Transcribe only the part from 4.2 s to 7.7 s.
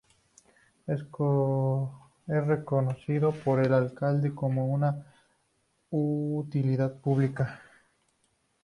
como de utilidad pública.